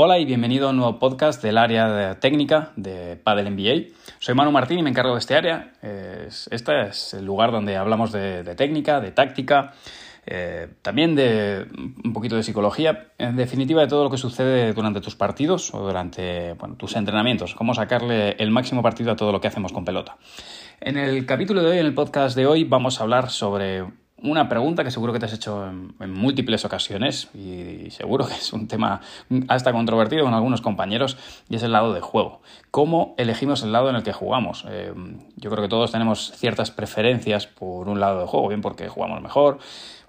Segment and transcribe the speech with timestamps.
[0.00, 3.96] Hola y bienvenido a un nuevo podcast del área de técnica de Padel MBA.
[4.20, 5.72] Soy Manu Martín y me encargo de este área.
[5.82, 9.72] Este es el lugar donde hablamos de, técnica, de táctica,
[10.24, 11.66] eh, también de
[12.04, 15.80] un poquito de psicología, en definitiva de todo lo que sucede durante tus partidos o
[15.80, 20.16] durante tus entrenamientos, cómo sacarle el máximo partido a todo lo que hacemos con pelota.
[20.80, 23.84] En el capítulo de hoy, en el podcast de hoy, vamos a hablar sobre
[24.22, 28.52] una pregunta que seguro que te has hecho en, múltiples ocasiones y seguro que es
[28.52, 29.00] un tema
[29.48, 31.16] hasta controvertido con algunos compañeros
[31.48, 32.40] y es el lado de juego.
[32.70, 34.64] ¿Cómo elegimos el lado en el que jugamos?
[34.68, 34.92] Eh,
[35.36, 39.22] yo creo que todos tenemos ciertas preferencias por un lado de juego, bien porque jugamos
[39.22, 39.58] mejor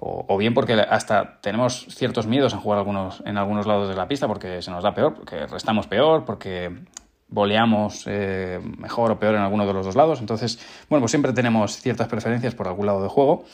[0.01, 4.07] o, bien porque hasta tenemos ciertos miedos en jugar algunos, en algunos lados de la
[4.07, 6.71] pista porque se nos da peor, porque restamos peor, porque
[7.27, 10.19] boleamos eh, mejor o peor en alguno de los dos lados.
[10.19, 13.45] Entonces, bueno, pues siempre tenemos ciertas preferencias por algún lado de juego.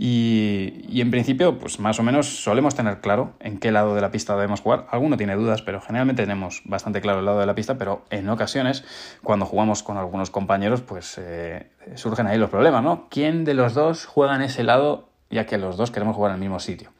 [0.00, 4.12] Y, en principio, pues más o menos solemos tener claro en qué lado de la
[4.12, 4.86] pista debemos jugar.
[4.90, 8.28] Alguno tiene dudas, pero generalmente tenemos bastante claro el lado de la pista, pero en
[8.28, 8.84] ocasiones,
[9.24, 13.08] cuando jugamos con algunos compañeros, pues eh, surgen ahí los problemas, ¿no?
[13.10, 16.36] ¿Quién de los dos juega en ese lado ya que los dos queremos jugar en
[16.36, 16.90] el mismo sitio?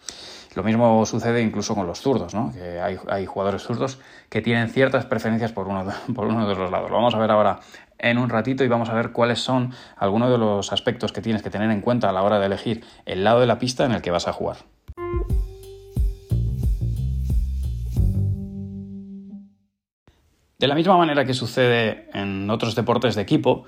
[0.57, 2.53] Lo mismo sucede incluso con los zurdos, ¿no?
[2.53, 6.91] que hay, jugadores zurdos que tienen ciertas preferencias por uno, por uno de los lados.
[6.91, 7.61] Lo vamos a ver ahora
[7.99, 11.43] en un ratito y vamos a ver cuáles son algunos de los aspectos que tienes
[11.43, 13.93] que tener en cuenta a la hora de elegir el lado de la pista en
[13.93, 14.59] el que vas a jugar.
[20.59, 23.65] De la misma manera que sucede en otros deportes de equipo,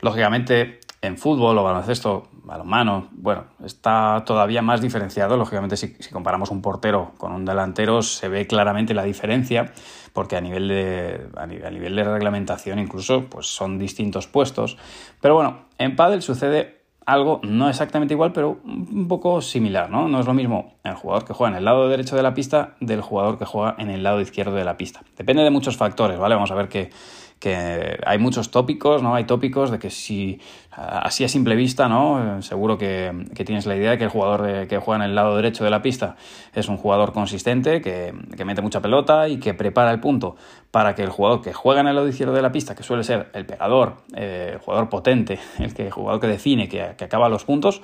[0.00, 5.36] lógicamente en fútbol o baloncesto, balonmano, bueno, está todavía más diferenciado.
[5.36, 9.72] Lógicamente, si, comparamos un portero con un delantero, se ve claramente la diferencia,
[10.12, 14.78] porque a nivel de, a nivel, de reglamentación incluso, pues son distintos puestos.
[15.20, 20.08] Pero bueno, en pádel sucede algo no exactamente igual, pero un poco similar, ¿no?
[20.08, 22.74] No es lo mismo el jugador que juega en el lado derecho de la pista
[22.80, 25.02] del jugador que juega en el lado izquierdo de la pista.
[25.16, 26.34] Depende de muchos factores, ¿vale?
[26.34, 26.90] Vamos a ver que
[27.38, 29.14] que hay muchos tópicos, ¿no?
[29.14, 32.40] Hay tópicos de que si así a simple vista, ¿no?
[32.42, 33.12] Seguro que,
[33.44, 35.82] tienes la idea de que el jugador que juega en el lado derecho de la
[35.82, 36.16] pista
[36.54, 38.14] es un jugador consistente, que,
[38.44, 40.36] mete mucha pelota y que prepara el punto
[40.70, 43.04] para que el jugador que juega en el lado izquierdo de la pista, que suele
[43.04, 47.28] ser el pegador, eh, el jugador potente, el, que, jugador que define, que, que acaba
[47.28, 47.82] los puntos,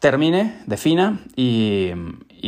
[0.00, 1.92] termine, defina y,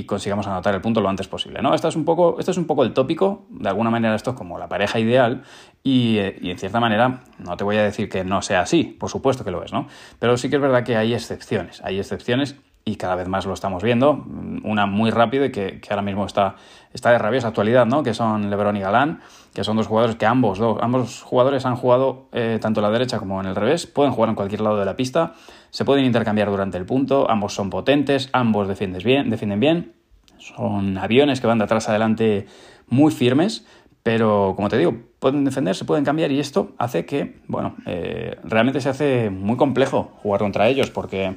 [0.04, 1.62] consigamos anotar el punto lo antes posible.
[1.62, 1.75] ¿no?
[1.75, 4.58] Esto, es un poco, es un poco el tópico, de alguna manera esto es como
[4.58, 5.42] la pareja ideal
[5.82, 9.10] y, y, en cierta manera no te voy a decir que no sea así, por
[9.10, 9.88] supuesto que lo es, ¿no?
[10.19, 13.54] pero sí que es verdad que hay excepciones, hay excepciones y cada vez más lo
[13.54, 14.25] estamos viendo,
[14.65, 16.56] una muy rápido y que, ahora mismo está,
[16.93, 18.03] está de rabiosa actualidad, ¿no?
[18.03, 19.20] que son Lebron y Galán,
[19.54, 22.91] que son dos jugadores que ambos, dos, ambos jugadores han jugado eh, tanto en la
[22.91, 25.34] derecha como en el revés, pueden jugar en cualquier lado de la pista,
[25.71, 29.92] se pueden intercambiar durante el punto, ambos son potentes, ambos defienden bien, defienden bien,
[30.38, 32.47] son aviones que van de atrás adelante
[32.88, 33.65] muy firmes,
[34.03, 38.37] pero como te digo, pueden defender, se pueden cambiar y esto hace que, bueno, eh,
[38.42, 41.37] realmente se hace muy complejo jugar contra ellos porque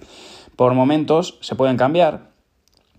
[0.56, 2.34] por momentos se pueden cambiar.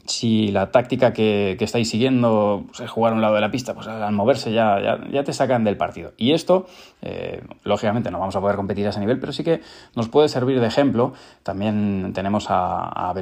[0.07, 3.75] Si la táctica que, estáis siguiendo pues, es jugar a un lado de la pista,
[3.75, 6.13] pues al moverse ya, ya, te sacan del partido.
[6.17, 6.67] Y esto,
[7.03, 9.63] eh, lógicamente, no vamos a poder competir a ese nivel, pero sí que
[9.97, 11.13] nos puede servir de ejemplo.
[11.43, 13.15] También tenemos a, a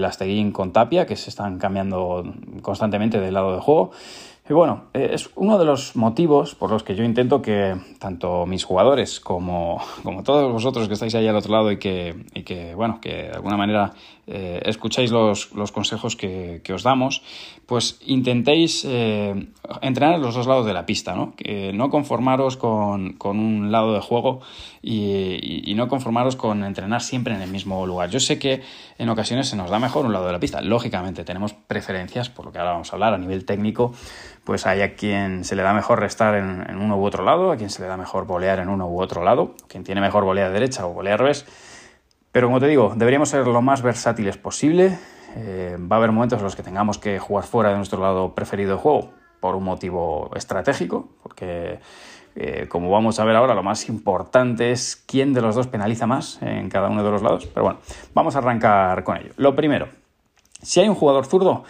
[0.53, 2.23] con Tapia, que se están cambiando
[2.61, 3.93] constantemente del lado de juego.
[4.49, 8.45] Y bueno, eh, es uno de los motivos por los que yo intento que tanto
[8.45, 12.43] mis jugadores como, como todos vosotros que estáis ahí al otro lado y que, y
[12.43, 13.95] que bueno, que de alguna manera
[14.27, 17.23] eh, escucháis los, los consejos que, que, os damos,
[17.67, 19.49] pues intentéis eh,
[19.83, 21.35] entrenar en los dos lados de la pista, ¿no?
[21.75, 24.41] No conformaros con, con un lado de juego
[24.83, 28.11] y, y, no conformaros con entrenar siempre en el mismo lugar.
[28.11, 28.63] Yo sé que
[28.99, 30.61] en ocasiones se nos da mejor un lado de la pista.
[30.63, 33.93] Lógicamente tenemos preferencias, por lo que ahora vamos a hablar a nivel técnico,
[34.45, 37.53] pues hay a quien se le da mejor restar en, en uno u otro lado,
[37.53, 40.25] a quien se le da mejor bolear en uno u otro lado, quien tiene mejor
[40.25, 41.47] volea derecha o volea revés.
[42.35, 44.99] Pero como te digo, deberíamos ser lo más versátiles posible.
[45.37, 48.35] Eh, va a haber momentos en los que tengamos que jugar fuera de nuestro lado
[48.35, 51.79] preferido de juego por un motivo estratégico, porque
[52.35, 56.09] eh, como vamos a ver ahora, lo más importante es quién de los dos penaliza
[56.09, 57.47] más en cada uno de los lados.
[57.47, 57.79] Pero bueno,
[58.15, 59.31] vamos a arrancar con ello.
[59.37, 59.87] Lo primero,
[60.61, 61.63] si hay un jugador zurdo,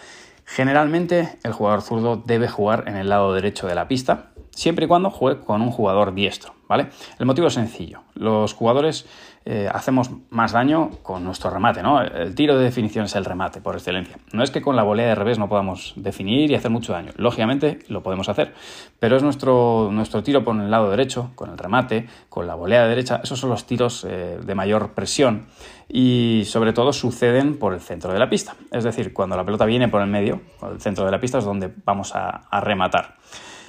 [0.45, 4.87] Generalmente el jugador zurdo debe jugar en el lado derecho de la pista, siempre y
[4.87, 6.89] cuando juegue con un jugador diestro, ¿vale?
[7.17, 8.01] El motivo es sencillo.
[8.13, 9.07] Los jugadores
[9.47, 12.01] eh, hacemos más daño con nuestro remate, ¿no?
[12.01, 14.17] El tiro de definición es el remate, por excelencia.
[14.33, 17.11] No es que con la volea de revés no podamos definir y hacer mucho daño.
[17.17, 18.55] Lógicamente lo podemos hacer,
[18.99, 22.81] pero es nuestro, nuestro tiro por el lado derecho, con el remate, con la volea
[22.83, 25.45] de derecha, esos son los tiros eh, de mayor presión
[25.87, 28.55] y sobre todo suceden por el centro de la pista.
[28.71, 31.37] Es decir, cuando la pelota viene por el medio, por el centro de la pista
[31.37, 33.17] es donde vamos a rematar.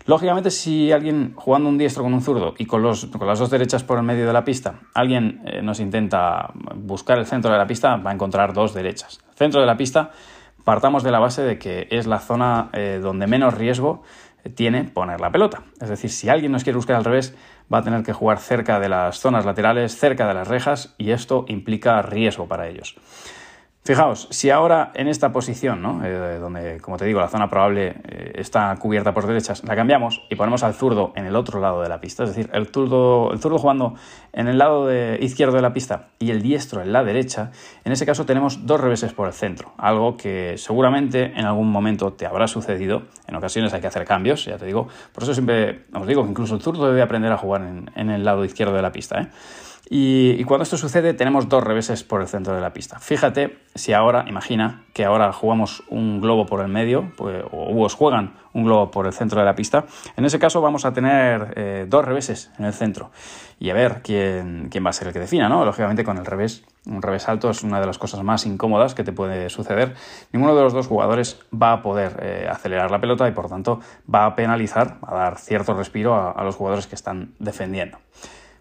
[0.07, 3.51] Lógicamente, si alguien jugando un diestro con un zurdo y con, los, con las dos
[3.51, 7.59] derechas por el medio de la pista, alguien eh, nos intenta buscar el centro de
[7.59, 9.19] la pista, va a encontrar dos derechas.
[9.35, 10.13] Centro de la pista,
[10.65, 14.03] partamos de la base de que es la zona eh, donde menos riesgo
[14.55, 15.65] tiene poner la pelota.
[15.81, 17.37] Es decir, si alguien nos quiere buscar al revés,
[17.73, 21.11] va a tener que jugar cerca de las zonas laterales, cerca de las rejas, y
[21.11, 22.97] esto implica riesgo para ellos.
[23.87, 26.05] Fijaos, si ahora en esta posición, ¿no?
[26.05, 30.23] Eh, donde, como te digo, la zona probable eh, está cubierta por derechas, la cambiamos
[30.29, 33.31] y ponemos al zurdo en el otro lado de la pista, es decir, el zurdo,
[33.33, 33.95] el zurdo jugando
[34.33, 37.53] en el lado izquierdo de la pista y el diestro en la derecha,
[37.85, 42.13] en ese caso tenemos dos reveses por el centro, algo que seguramente en algún momento
[42.13, 43.03] te habrá sucedido.
[43.29, 44.89] En ocasiones hay que hacer cambios, ya te digo.
[45.13, 48.11] Por eso siempre os digo que incluso el zurdo debe aprender a jugar en, en
[48.11, 49.21] el lado izquierdo de la pista.
[49.21, 49.29] ¿eh?
[49.89, 52.99] Y, cuando esto sucede tenemos dos reveses por el centro de la pista.
[52.99, 57.95] Fíjate si ahora, imagina que ahora jugamos un globo por el medio, pues, o os
[57.95, 59.85] juegan un globo por el centro de la pista.
[60.17, 63.13] En ese caso vamos a tener eh, dos reveses en el centro
[63.61, 65.65] y a ver quién, quién va a ser el que defina, ¿no?
[65.65, 69.05] Lógicamente con el revés, un revés alto es una de las cosas más incómodas que
[69.05, 69.95] te puede suceder.
[70.33, 73.79] Ninguno de los dos jugadores va a poder eh, acelerar la pelota y por tanto
[74.13, 77.99] va a penalizar, a dar cierto respiro a los jugadores que están defendiendo.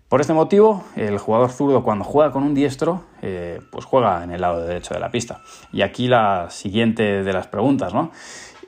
[0.09, 4.29] Por este motivo, el jugador zurdo cuando juega con un diestro, eh, pues juega en
[4.29, 5.41] el lado derecho de la pista.
[5.73, 8.11] Y aquí la siguiente de las preguntas, ¿no?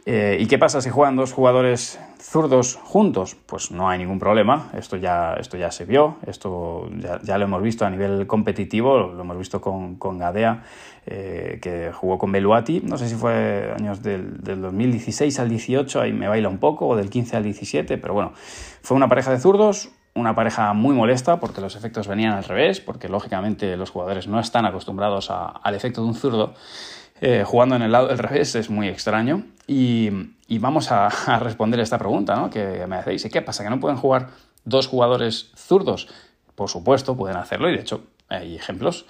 [0.08, 3.36] Eh, ¿Y qué pasa si juegan dos jugadores zurdos juntos?
[3.46, 6.90] Pues no hay ningún problema, esto ya, esto ya se vio, esto
[7.22, 10.64] ya, lo hemos visto a nivel competitivo, lo hemos visto con, con Gadea,
[11.06, 16.02] eh, que jugó con Beluati, no sé si fue años del, del, 2016 al 18,
[16.02, 18.32] ahí me baila un poco, o del 15 al 17, pero bueno,
[18.82, 22.82] fue una pareja de zurdos, una pareja muy molesta porque los efectos venían al revés,
[22.82, 26.54] porque lógicamente los jugadores no están acostumbrados al efecto de un zurdo.
[27.20, 29.44] Eh, jugando en el lado del revés es muy extraño.
[29.68, 30.10] Y,
[30.60, 31.10] vamos a,
[31.40, 32.50] responder esta pregunta ¿no?
[32.50, 33.26] que me hacéis.
[33.26, 33.64] ¿Y qué pasa?
[33.64, 34.30] ¿Que no pueden jugar
[34.66, 36.08] dos jugadores zurdos?
[36.56, 39.06] Por supuesto, pueden hacerlo y de hecho hay ejemplos.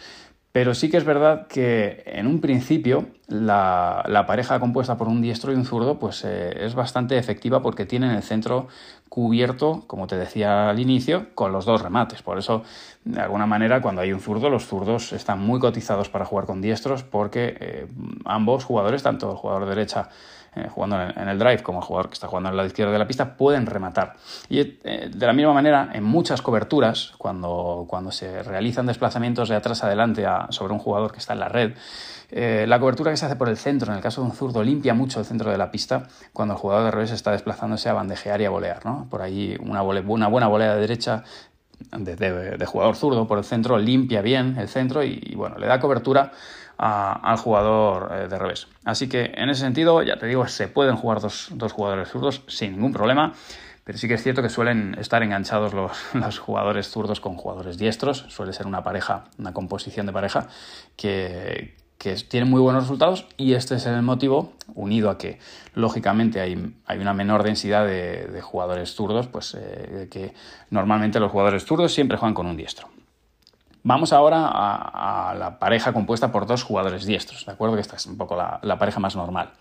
[0.57, 5.51] Pero sí que es verdad que en un principio la, pareja compuesta por un diestro
[5.51, 8.67] y un zurdo pues, eh, es bastante efectiva porque tienen el centro
[9.07, 12.23] cubierto, como te decía al inicio, con los dos remates.
[12.23, 12.63] Por eso,
[13.05, 16.59] de alguna manera, cuando hay un zurdo, los zurdos están muy cotizados para jugar con
[16.59, 17.87] diestros porque eh,
[18.25, 20.09] ambos jugadores, tanto el jugador de derecha
[20.57, 23.07] eh, jugando en el drive como jugador que está jugando el lado izquierdo de la
[23.07, 24.15] pista, pueden rematar.
[24.49, 29.55] Y eh, de la misma manera, en muchas coberturas, cuando, cuando se realizan desplazamientos de
[29.55, 31.73] atrás adelante sobre un jugador que está en la red,
[32.29, 34.63] eh, la cobertura que se hace por el centro, en el caso de un zurdo,
[34.63, 37.93] limpia mucho el centro de la pista cuando el jugador de revés está desplazándose a
[37.93, 38.85] bandejear y a volear.
[38.85, 39.07] ¿no?
[39.09, 41.23] Por ahí una, una buena volea de derecha
[41.91, 46.31] de, jugador zurdo por el centro limpia bien el centro y bueno, le da cobertura
[46.77, 48.67] al jugador eh, de revés.
[48.85, 52.73] Así que en ese sentido, ya te digo, se pueden jugar dos, jugadores zurdos sin
[52.73, 53.33] ningún problema.
[53.83, 55.73] Pero sí que es cierto que suelen estar enganchados
[56.13, 58.25] los, jugadores zurdos con jugadores diestros.
[58.27, 60.47] Suele ser una pareja, una composición de pareja
[60.97, 65.39] que, que tiene muy buenos resultados y este es el motivo, unido a que
[65.73, 70.33] lógicamente hay, hay una menor densidad de, jugadores zurdos, pues eh, que
[70.69, 72.89] normalmente los jugadores zurdos siempre juegan con un diestro.
[73.87, 77.75] Vamos ahora a, la pareja compuesta por dos jugadores diestros, ¿de acuerdo?
[77.75, 79.51] Que esta es un poco la, pareja más normal.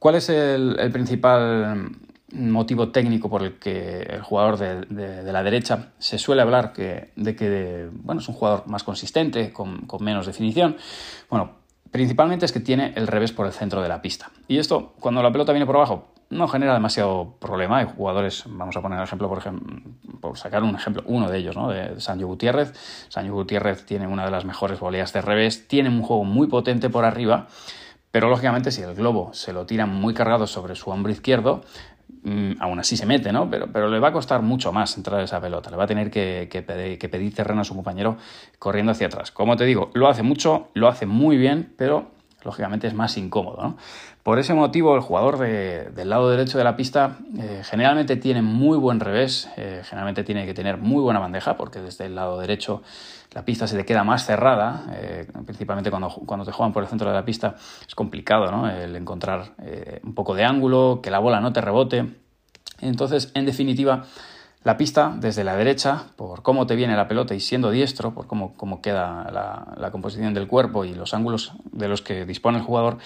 [0.00, 1.88] ¿Cuál es el, principal
[2.32, 7.88] motivo técnico por el que el jugador de, la derecha se suele hablar de que
[7.92, 10.76] bueno, es un jugador más consistente, con, con menos definición?
[11.30, 11.52] Bueno,
[11.92, 14.32] principalmente es que tiene el revés por el centro de la pista.
[14.48, 17.78] Y esto, cuando la pelota viene por abajo, no genera demasiado problema.
[17.78, 19.82] Hay jugadores, vamos a poner el ejemplo, por ejemplo,
[20.20, 21.70] por sacar un ejemplo, uno de ellos, ¿no?
[21.70, 22.72] De Sancho Gutiérrez.
[23.08, 26.90] Sancho Gutiérrez tiene una de las mejores voleas de revés, tiene un juego muy potente
[26.90, 27.46] por arriba,
[28.10, 31.62] pero lógicamente si el globo se lo tira muy cargado sobre su hombro izquierdo,
[32.24, 33.48] mm, aún así se mete, ¿no?
[33.48, 35.70] Pero, pero le va a costar mucho más entrar esa pelota.
[35.70, 38.16] Le va a tener que, pedir, que pedir terreno a su compañero
[38.58, 39.30] corriendo hacia atrás.
[39.30, 42.13] Como te digo, lo hace mucho, lo hace muy bien, pero
[42.44, 43.62] lógicamente es más incómodo.
[43.62, 43.76] ¿no?
[44.22, 48.78] Por ese motivo, el jugador del lado derecho de la pista eh, generalmente tiene muy
[48.78, 52.82] buen revés, eh, generalmente tiene que tener muy buena bandeja, porque desde el lado derecho
[53.32, 56.88] la pista se te queda más cerrada, eh, principalmente cuando, cuando te juegan por el
[56.88, 58.70] centro de la pista es complicado ¿no?
[58.70, 59.52] el encontrar
[60.02, 62.14] un poco de ángulo, que la bola no te rebote.
[62.80, 64.04] Entonces, en definitiva,
[64.64, 68.26] la pista desde la derecha, por cómo te viene la pelota y siendo diestro, por
[68.26, 72.64] cómo, cómo queda la, composición del cuerpo y los ángulos de los que dispone el
[72.64, 72.96] jugador,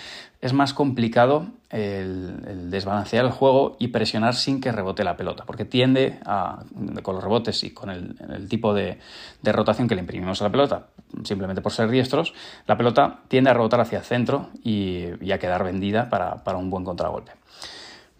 [0.40, 5.64] es más complicado el, desbalancear el juego y presionar sin que rebote la pelota, porque
[5.64, 6.62] tiende a,
[7.02, 8.98] con los rebotes y con el, tipo de,
[9.42, 10.86] rotación que le imprimimos a la pelota,
[11.24, 12.34] simplemente por ser diestros,
[12.68, 16.70] la pelota tiende a rebotar hacia el centro y, a quedar vendida para, para un
[16.70, 17.32] buen contragolpe.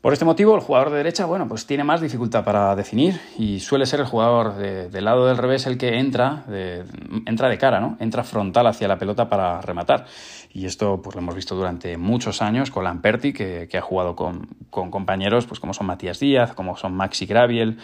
[0.01, 3.59] Por este motivo, el jugador de derecha, bueno, pues tiene más dificultad para definir y
[3.59, 6.85] suele ser el jugador del lado del revés el que entra de,
[7.27, 7.97] entra de cara, ¿no?
[7.99, 10.07] Entra frontal hacia la pelota para rematar.
[10.53, 14.47] Y esto, pues lo hemos visto durante muchos años con Lamperti, que, ha jugado con,
[14.71, 17.79] compañeros, pues como son Matías Díaz, como son Maxi Graviel,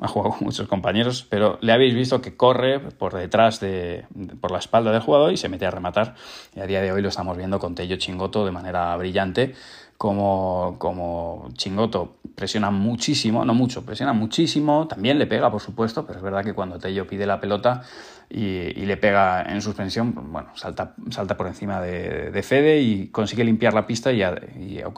[0.00, 4.06] ha jugado con muchos compañeros, pero le habéis visto que corre por detrás de,
[4.40, 6.14] por la espalda del jugador y se mete a rematar.
[6.56, 9.54] Y a día de hoy lo estamos viendo con Tello Chingoto de manera brillante
[10.00, 16.20] como, como Chingoto presiona muchísimo, no mucho, presiona muchísimo, también le pega, por supuesto, pero
[16.20, 17.82] es verdad que cuando Tello pide la pelota
[18.30, 23.74] y, le pega en suspensión, bueno, salta, salta por encima de, Fede y consigue limpiar
[23.74, 24.22] la pista y,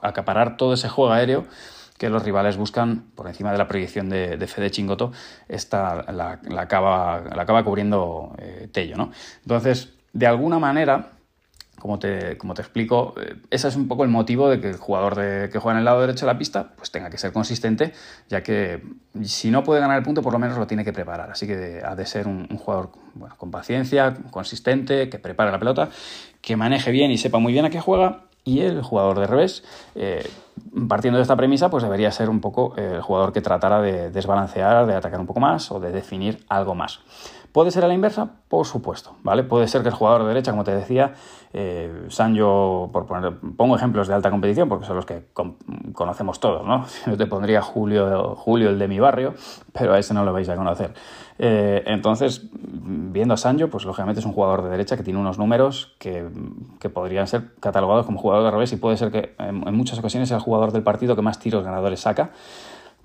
[0.02, 1.46] acaparar todo ese juego aéreo
[1.98, 5.10] que los rivales buscan por encima de la proyección de, Fede Chingoto,
[5.48, 9.10] esta la, acaba, la acaba cubriendo eh, Tello, ¿no?
[9.42, 11.10] Entonces, de alguna manera,
[11.82, 14.76] como te, como te explico, eh, ese es un poco el motivo de que el
[14.76, 17.92] jugador que juega en el lado derecho de la pista pues tenga que ser consistente,
[18.28, 18.80] ya que
[19.24, 21.32] si no puede ganar el punto, por lo menos lo tiene que preparar.
[21.32, 22.90] Así que ha de ser un, jugador
[23.36, 25.88] con paciencia, consistente, que prepare la pelota,
[26.40, 28.26] que maneje bien y sepa muy bien a qué juega.
[28.44, 29.64] Y el jugador de revés,
[29.96, 30.24] eh,
[30.88, 34.86] partiendo de esta premisa, pues debería ser un poco el jugador que tratara de desbalancear,
[34.86, 37.00] de atacar un poco más o de definir algo más.
[37.52, 38.30] ¿Puede ser a la inversa?
[38.48, 39.44] Por supuesto, ¿vale?
[39.44, 41.12] Puede ser que el jugador de derecha, como te decía,
[41.52, 45.26] eh, Sancho, por poner, pongo ejemplos de alta competición porque son los que
[45.92, 46.86] conocemos todos, ¿no?
[47.16, 49.34] Te pondría Julio, Julio, el de mi barrio,
[49.72, 50.94] pero a ese no lo vais a conocer.
[51.38, 55.38] Eh, entonces, viendo a Sancho, pues lógicamente es un jugador de derecha que tiene unos
[55.38, 56.26] números que,
[56.88, 60.28] podrían ser catalogados como jugador de revés y puede ser que en, en muchas ocasiones
[60.28, 62.30] sea el jugador del partido que más tiros ganadores saca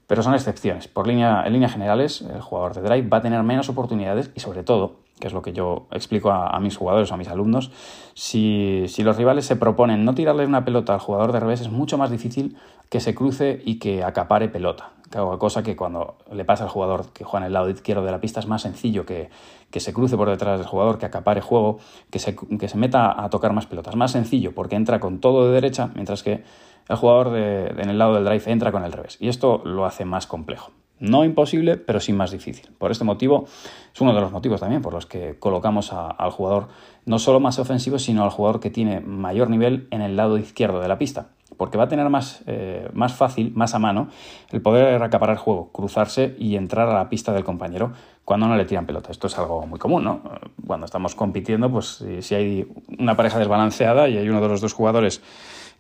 [0.08, 0.88] pero son excepciones.
[0.88, 4.40] Por línea, en líneas generales, el jugador de drive va a tener menos oportunidades y
[4.40, 7.72] sobre todo, que es lo que yo explico a, mis jugadores o a mis alumnos,
[8.14, 11.98] si, los rivales se proponen no tirarle una pelota al jugador de revés, es mucho
[11.98, 12.58] más difícil
[12.90, 14.92] que se cruce y que acapare pelota.
[15.40, 18.20] Cosa que cuando le pasa al jugador que juega en el lado izquierdo de la
[18.20, 19.30] pista es más sencillo que,
[19.72, 21.80] que se cruce por detrás del jugador, que acapare juego,
[22.12, 23.96] que se, que se meta a tocar más pelotas.
[23.96, 26.44] Más sencillo porque entra con todo de derecha, mientras que
[26.90, 29.18] el jugador en el lado del drive entra con el revés.
[29.20, 30.72] Y esto lo hace más complejo.
[31.00, 32.70] No imposible, pero sí más difícil.
[32.78, 33.46] Por este motivo,
[33.94, 36.70] es uno de los motivos también por los que colocamos al jugador
[37.06, 40.82] no solo más ofensivo, sino al jugador que tiene mayor nivel en el lado izquierdo
[40.82, 41.28] de la pista.
[41.56, 44.10] Porque va a tener más, eh, más fácil, más a mano,
[44.52, 47.94] el poder acaparar juego, cruzarse y entrar a la pista del compañero
[48.26, 49.12] cuando no le tiran pelota.
[49.12, 50.22] Esto es algo muy común, ¿no?
[50.66, 52.68] Cuando estamos compitiendo, pues si hay
[53.00, 55.22] una pareja desbalanceada y hay uno de los dos jugadores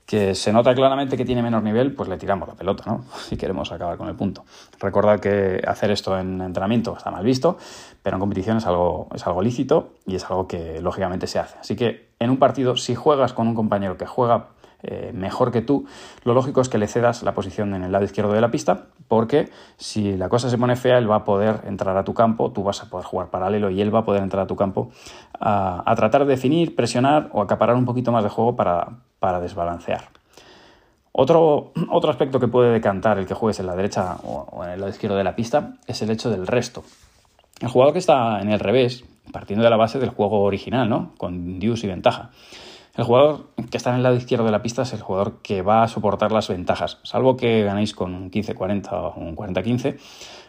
[0.07, 3.03] que se nota claramente que tiene menor nivel, pues le tiramos la pelota, ¿no?
[3.27, 4.45] Si queremos acabar con el punto.
[4.79, 7.57] Recordad que hacer esto en entrenamiento está mal visto,
[8.01, 11.59] pero en competición es algo, es algo lícito y es algo que lógicamente se hace.
[11.59, 14.47] Así que en un partido, si juegas con un compañero que juega
[14.84, 15.86] eh, mejor que tú,
[16.24, 18.86] lo lógico es que le cedas la posición en el lado izquierdo de la pista,
[19.07, 22.51] porque si la cosa se pone fea, él va a poder entrar a tu campo,
[22.51, 24.91] tú vas a poder jugar paralelo y él va a poder entrar a tu campo
[25.39, 30.10] a, tratar de definir, presionar o acaparar un poquito más de juego para, para desbalancear.
[31.12, 34.79] Otro, otro, aspecto que puede decantar el que juegues en la derecha o, en el
[34.79, 36.84] lado izquierdo de la pista es el hecho del resto.
[37.60, 41.13] El jugador que está en el revés, partiendo de la base del juego original, ¿no?
[41.17, 42.29] Con deuce y ventaja.
[42.98, 45.62] El jugador que está en el lado izquierdo de la pista es el jugador que
[45.62, 49.86] va a soportar las ventajas, salvo que ganéis con un 15-40 o un 40-15.
[49.86, 50.00] El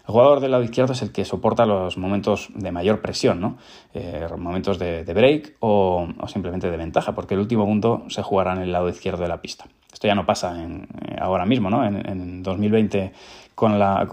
[0.07, 3.59] jugador del lado izquierdo es el que soporta los momentos de mayor presión, ¿no?
[3.93, 8.63] Eh, momentos de, break o, simplemente de ventaja, porque el último punto se jugará en
[8.63, 9.67] el lado izquierdo de la pista.
[9.93, 11.85] Esto ya no pasa en, eh, ahora mismo, ¿no?
[11.85, 13.13] En, 2020
[13.55, 14.09] con, la,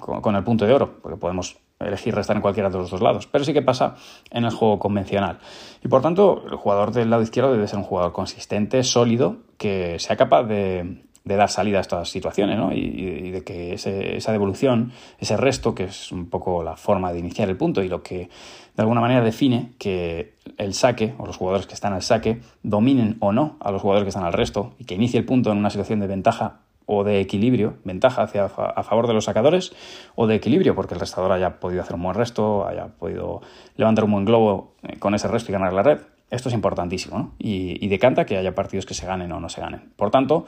[0.00, 3.26] con el punto de oro, porque podemos elegir restar en cualquiera de los dos lados,
[3.26, 3.96] pero sí que pasa
[4.30, 5.38] en el juego convencional.
[5.84, 9.98] Y por tanto, el jugador del lado izquierdo debe ser un jugador consistente, sólido, que
[9.98, 12.72] sea capaz de, dar salida a estas situaciones ¿no?
[12.72, 17.48] y, de que esa devolución, ese resto, que es un poco la forma de iniciar
[17.48, 18.30] el punto y lo que
[18.76, 23.16] de alguna manera define que el saque o los jugadores que están al saque dominen
[23.20, 25.58] o no a los jugadores que están al resto y que inicie el punto en
[25.58, 29.72] una situación de ventaja o de equilibrio, ventaja hacia, a favor de los sacadores,
[30.14, 33.42] o de equilibrio, porque el restador haya podido hacer un buen resto, haya podido
[33.76, 35.98] levantar un buen globo eh, con ese resto y ganar la red.
[36.28, 37.32] Esto es importantísimo, ¿no?
[37.38, 39.92] y, decanta que haya partidos que se ganen o no se ganen.
[39.94, 40.44] Por tanto,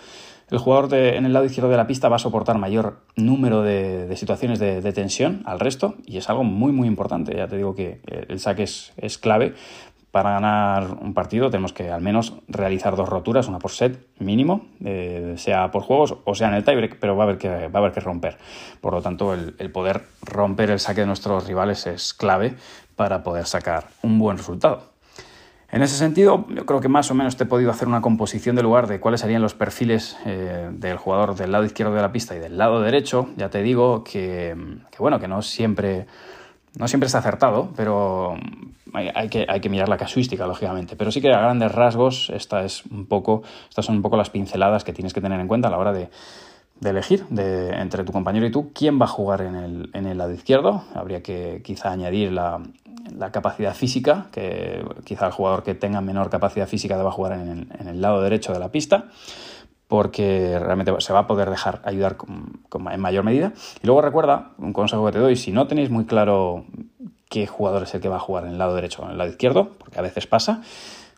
[0.50, 4.12] el jugador en el lado izquierdo de la pista va a soportar mayor número de,
[4.16, 7.36] situaciones de, tensión al resto, y es algo muy, muy importante.
[7.36, 9.54] Ya te digo que el saque es, es clave
[10.22, 14.66] para ganar un partido tenemos que al menos realizar dos roturas, una por set mínimo,
[14.84, 17.70] eh, sea por juegos o sea en el tiebreak, pero va a haber que, va
[17.74, 18.36] a haber que romper.
[18.80, 22.56] Por lo tanto, el, poder romper el saque de nuestros rivales es clave
[22.96, 24.90] para poder sacar un buen resultado.
[25.70, 28.56] En ese sentido, yo creo que más o menos te he podido hacer una composición
[28.56, 32.10] de lugar de cuáles serían los perfiles eh, del jugador del lado izquierdo de la
[32.10, 33.28] pista y del lado derecho.
[33.36, 34.56] Ya te digo que,
[34.98, 36.08] bueno, que no siempre,
[36.76, 38.36] no siempre está acertado, pero
[38.92, 40.96] hay, que, hay que mirar la casuística, lógicamente.
[40.96, 44.30] Pero sí que a grandes rasgos, esta es un poco, estas son un poco las
[44.30, 46.10] pinceladas que tienes que tener en cuenta a la hora de,
[46.80, 50.06] de elegir de, entre tu compañero y tú quién va a jugar en el, en
[50.06, 50.84] el lado izquierdo.
[50.94, 52.60] Habría que quizá añadir la,
[53.16, 57.88] la capacidad física, que quizá el jugador que tenga menor capacidad física deba jugar en
[57.88, 59.06] el, lado derecho de la pista,
[59.88, 62.16] porque realmente se va a poder dejar ayudar
[62.92, 63.52] en mayor medida.
[63.82, 66.64] Y luego recuerda, un consejo que te doy, si no tenéis muy claro
[67.28, 69.18] qué jugador es el que va a jugar en el lado derecho o en el
[69.18, 70.62] lado izquierdo, porque a veces pasa,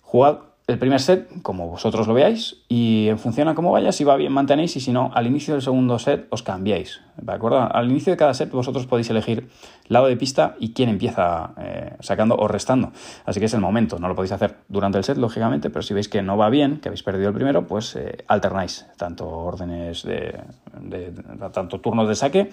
[0.03, 4.05] jugad el primer set, como vosotros lo veáis, y en función a cómo vaya, si
[4.05, 7.00] va bien mantenéis y si no, al inicio del segundo set os cambiáis.
[7.17, 7.61] ¿De acuerdo?
[7.61, 9.49] Al inicio de cada set vosotros podéis elegir
[9.88, 12.93] lado de pista y quién empieza eh, sacando o restando.
[13.25, 13.99] Así que es el momento.
[13.99, 16.79] No lo podéis hacer durante el set, lógicamente, pero si veis que no va bien,
[16.79, 20.38] que habéis perdido el primero, pues eh, alternáis tanto órdenes de,
[20.81, 21.12] de,
[21.52, 22.50] tanto turnos de saque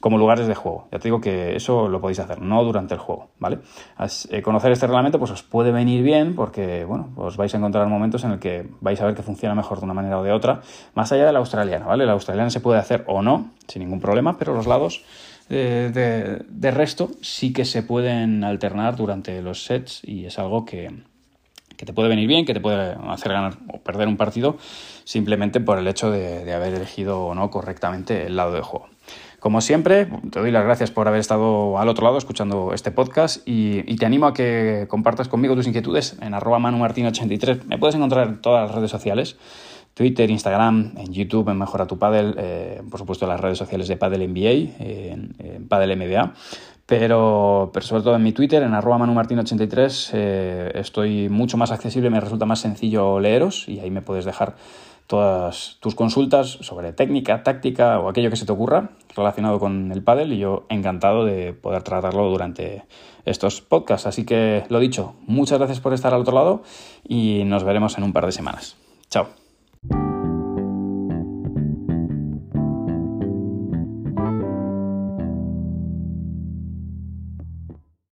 [0.00, 0.88] como lugares de juego.
[0.92, 3.58] Ya te digo que eso lo podéis hacer, no durante el juego, ¿vale?
[4.30, 7.86] Eh, conocer este reglamento pues os puede venir bien porque, bueno, os vais a encontrar
[7.88, 10.32] momentos en el que vais a ver que funciona mejor de una manera o de
[10.32, 10.60] otra,
[10.94, 12.06] más allá de la australiana, ¿vale?
[12.06, 15.04] La australiana se puede hacer o no, sin ningún problema, pero los lados
[15.48, 20.92] de, de resto sí que se pueden alternar durante los sets y es algo que,
[21.76, 24.58] que te puede venir bien, que te puede hacer ganar o perder un partido
[25.04, 28.88] simplemente por el hecho de haber elegido o no correctamente el lado de juego.
[29.40, 33.46] Como siempre, te doy las gracias por haber estado al otro lado escuchando este podcast
[33.46, 37.64] y, te animo a que compartas conmigo tus inquietudes en arroba manumartin83.
[37.66, 39.36] Me puedes encontrar en todas las redes sociales.
[39.94, 43.86] Twitter, Instagram, en YouTube, en Mejora tu Padel, eh, por supuesto en las redes sociales
[43.86, 46.34] de Padel NBA, en, en Padel MBA,
[46.86, 52.10] pero, pero, sobre todo en mi Twitter, en arroba manumartin83, eh, estoy mucho más accesible,
[52.10, 54.56] me resulta más sencillo leeros y ahí me puedes dejar
[55.08, 60.02] todas tus consultas sobre técnica, táctica o aquello que se te ocurra relacionado con el
[60.02, 62.84] pádel y yo encantado de poder tratarlo durante
[63.24, 64.06] estos podcasts.
[64.06, 66.62] Así que lo dicho, muchas gracias por estar al otro lado
[67.08, 68.76] y nos veremos en un par de semanas.
[69.08, 69.28] Chao.